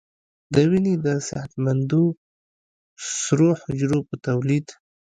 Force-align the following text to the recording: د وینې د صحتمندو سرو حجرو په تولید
د 0.53 0.55
وینې 0.69 0.93
د 1.05 1.07
صحتمندو 1.29 2.03
سرو 3.19 3.49
حجرو 3.61 3.99
په 4.09 4.15
تولید 4.25 4.65